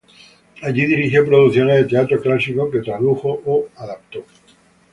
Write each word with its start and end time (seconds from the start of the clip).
Allí 0.63 0.87
dirigió 0.87 1.23
producciones 1.23 1.75
de 1.77 1.85
teatro 1.85 2.19
clásico, 2.19 2.71
que 2.71 2.79
tradujo 2.81 3.39
o 3.45 3.67
adaptó. 3.77 4.25